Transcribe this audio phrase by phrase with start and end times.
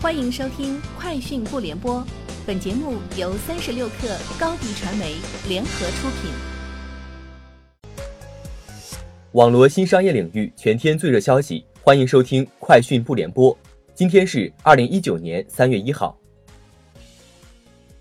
[0.00, 1.96] 欢迎收听《快讯不联播》，
[2.46, 5.16] 本节目由三十六克高低传媒
[5.48, 6.30] 联合出品。
[9.32, 13.52] 网罗新商业领域全天最热消息，欢迎收听《快讯不联播》。
[13.92, 16.16] 今天是二零一九年三月一号。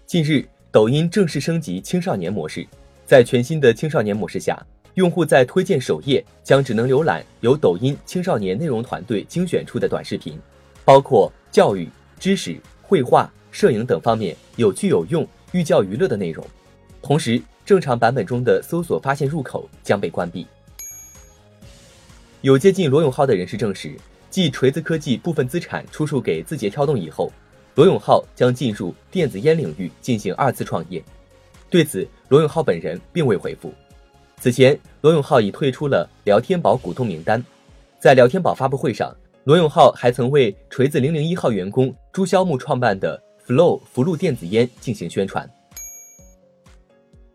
[0.05, 2.64] 近日，抖音正式升级青少年模式，
[3.07, 10.39] 在全新的青少年模式下，用户在推荐首页将只能浏览由抖音青少年内容团队精选出的短视频，
[10.86, 11.34] 包括。
[11.57, 11.89] 教育、
[12.19, 16.45] 知识、绘画、摄影等方面有趣有用、寓教于乐的内容。
[17.01, 20.46] 同时，正常版本中的搜索发现入口将被关闭。
[22.41, 23.97] 有接近罗永浩的人士证实，
[24.29, 27.33] 继锤子科技部分资产出售给字节跳动以后，
[27.74, 31.04] 罗永浩将进入电子烟领域进行二次创业。
[31.71, 33.73] 对此，罗永浩本人并未回复。
[34.39, 37.44] 此前，罗永浩已退出了聊天宝股东名单。
[37.99, 39.11] 在聊天宝发布会上。
[39.47, 45.49] 罗永浩还曾为锤子零零一号员工朱肖木创办的 Flow 福禄电子烟进行宣传。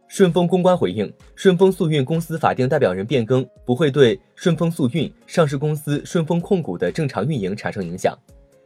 [0.08, 8.14] 顺丰公关回应，顺丰速运公司法定代表人变更不会对顺丰速运上市公司顺丰控股的正常运营产生影响，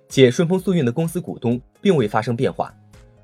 [0.08, 2.74] 且顺丰速运的公司股东并未发生变化。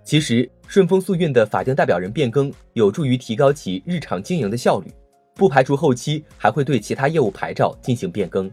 [0.04, 4.88] 其实，顺丰速运的法定代表人变更有助于提高其日常经营的效率，
[5.34, 8.48] 不排除后期还会对其他业务牌照进行变更。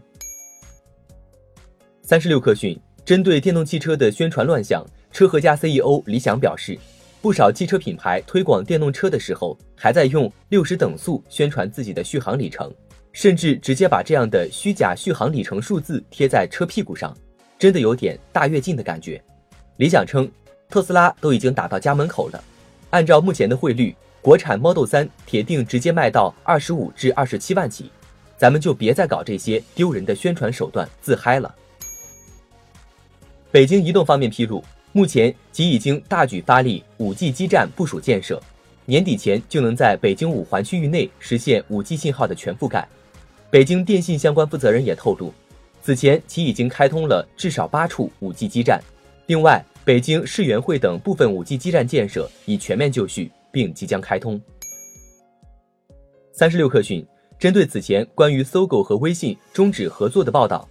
[2.10, 6.76] 三十六氪讯，针对电动汽车的宣传乱象，车和家 CEO 李想表示，
[7.22, 12.68] 不少汽车品牌推广电动车的时候，还在用六十等速宣传自己的续航里程，
[13.12, 17.16] 甚至直接把这样的虚假续航里程数字贴在车屁股上，
[17.56, 19.22] 真的有点大跃进的感觉。
[19.76, 20.28] 李想称，
[20.68, 22.42] 特斯拉都已经打到家门口了，
[22.90, 27.88] 按照目前的汇率，国产 Model 三铁定直接卖到二十五至二十七万起，
[28.36, 31.54] 咱们就别再搞这些丢人的宣传手段自嗨了。
[33.52, 34.62] 北京移动方面披露，
[34.92, 38.40] 目前其已经大举发力 5G 基站部署建设，
[38.84, 42.86] 年底前就能在北京五环区域内实现 5G 信号的全覆盖。
[43.50, 45.34] 北京电信相关负责人也透露，
[45.82, 48.80] 此前其已经开通了至少八处 5G 基站。
[49.26, 54.40] 另外，北京世园会等部分 5G 基站建设已全面就绪，并即将开通。
[56.32, 57.04] 三十六氪讯，
[57.36, 60.68] 针对此前关于搜狗和微信终止合作的报道，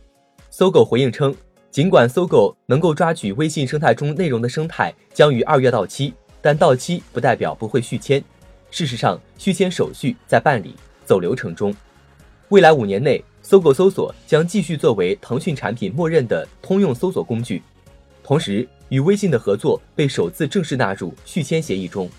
[0.50, 1.36] 搜狗回应称。
[1.72, 8.24] 尽管搜狗能够抓取微信生态中内容的生态将于二月到期，但到期不代表不会续签。
[8.72, 10.74] 事实上，续签手续在办理，
[11.06, 11.74] 走流程中。
[12.50, 17.62] 未来五年内，搜狗搜索将继续作为腾讯产品默认的通用搜索工具。
[18.24, 22.10] 同时，与微信的合作被首次正式纳入续签协议中，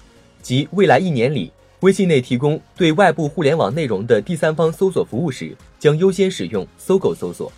[0.40, 1.50] 即未来一年里，
[1.80, 7.52] 微信内提供对外部互联网内容的第三方搜索服务时，将优先使用搜狗搜索。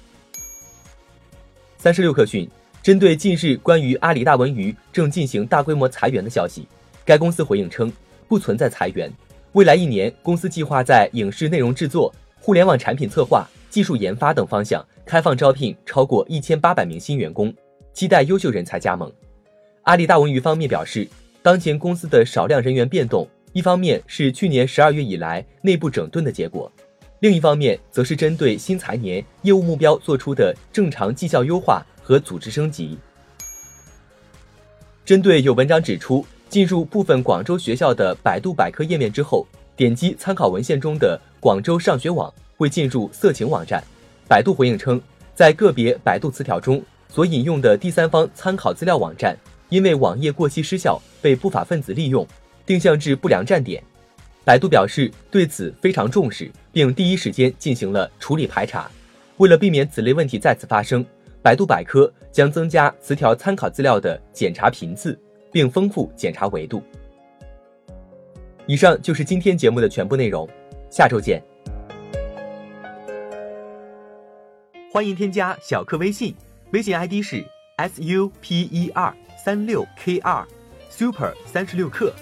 [1.83, 2.49] 三十六氪讯，
[2.81, 6.65] 针对近日关于阿里大文娱正进行大规模裁员的消息，
[7.05, 7.93] 该公司回应称
[8.29, 9.13] 不存在裁员。
[9.55, 17.53] 未来一年，公司计划在影视内容制作、互联网产品策划、技术研发等方向开放招聘超过一千八百名新员工，
[17.93, 19.13] 期待优秀人才加盟。
[19.83, 21.09] 阿里大文娱方面表示，
[21.43, 26.71] 当前公司的少量人员变动，一方面是去年十二月以来内部整顿的结果。
[27.23, 32.99] 另一方面，则是针对新财年业务目标做出的正常绩效优化和组织升级。
[35.05, 39.47] 针对有文章指出，进入部分广州学校的百度百科页面之后，
[39.77, 43.81] 点击参考文献中的广州上学网会进入色情网站，
[44.27, 45.01] 百度回应称，
[45.33, 49.39] 在个别百度词条中所引用的第三方参考资料网站，
[49.69, 52.27] 因为网页过期失效被不法分子利用，
[52.67, 53.81] 定向至不良站点。
[54.45, 58.91] 百度表示对此非常重视，并第一时间进行了处理排查。
[59.37, 61.05] 为了避免此类问题再次发生，
[61.41, 65.17] 百度百科将增加词条参考资料的检查频次，
[65.53, 66.83] 并丰富检查维度。
[68.67, 70.49] 以上就是今天节目的全部内容，
[70.91, 71.41] 下周见。
[74.91, 76.35] 欢迎添加小课微信，
[76.73, 77.45] 微信 ID 是
[77.77, 80.45] s u p e r 三六 k 二
[80.91, 82.13] super 三十六课，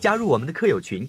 [0.00, 1.08] 加入我们的课友群。